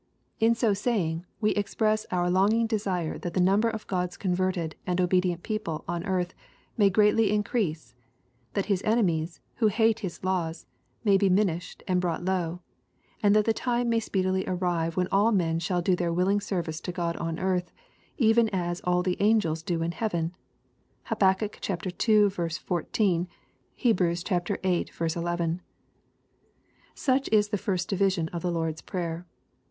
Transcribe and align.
In 0.39 0.55
so 0.55 0.73
saying, 0.73 1.27
we 1.41 1.51
express 1.51 2.07
our 2.09 2.27
longing 2.27 2.65
desire 2.65 3.19
that 3.19 3.35
the 3.35 3.39
number 3.39 3.69
of 3.69 3.85
God's 3.85 4.17
converted 4.17 4.75
and 4.87 4.99
obedient 4.99 5.43
people 5.43 5.85
on 5.87 6.03
earth 6.07 6.33
may 6.75 6.89
greatly 6.89 7.29
increase, 7.31 7.93
that 8.55 8.65
His 8.65 8.81
enemies, 8.83 9.41
who 9.57 9.67
hate 9.67 9.99
His 9.99 10.23
laws, 10.23 10.65
may 11.03 11.17
be 11.17 11.29
minished 11.29 11.83
and 11.87 12.01
brought 12.01 12.25
low, 12.25 12.61
and 13.21 13.35
that 13.35 13.45
the 13.45 13.53
time 13.53 13.89
may 13.89 13.99
speedily 13.99 14.43
arrive 14.47 14.97
when 14.97 15.07
all 15.11 15.31
men 15.31 15.59
shall 15.59 15.83
do 15.83 15.95
their 15.95 16.11
willing 16.11 16.41
service 16.41 16.81
to 16.81 16.91
God 16.91 17.15
on 17.17 17.37
earth, 17.37 17.71
even 18.17 18.49
as 18.49 18.81
all 18.83 19.03
the 19.03 19.17
angels 19.21 19.61
do 19.61 19.83
in 19.83 19.91
heaven. 19.91 20.35
(Hab. 21.11 21.21
ii. 21.21 21.59
14; 21.59 23.27
Heb. 23.75 23.99
viii. 23.99 24.85
11.) 25.15 25.61
Such 26.95 27.29
is 27.31 27.49
the 27.49 27.57
first 27.59 27.87
division 27.87 28.29
of 28.29 28.41
the 28.41 28.51
Lord's 28.51 28.81
Prayer. 28.81 29.27